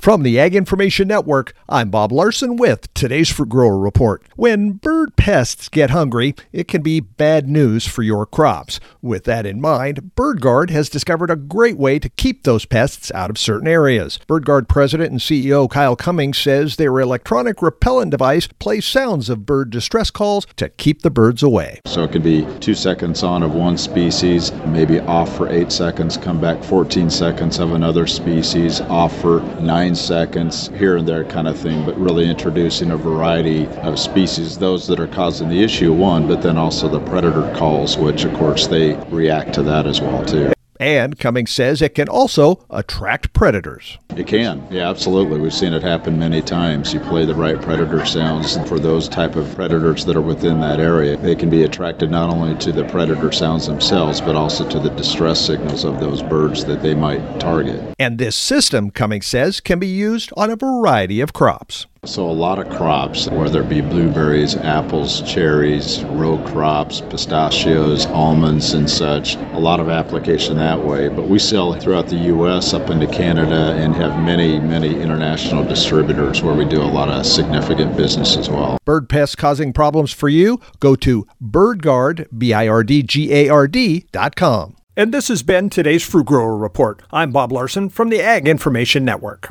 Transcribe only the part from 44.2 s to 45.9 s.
can, yeah, absolutely. We've seen it